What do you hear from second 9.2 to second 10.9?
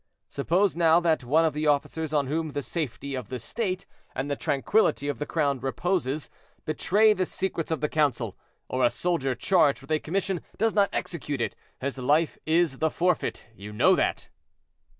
charged with a commission does not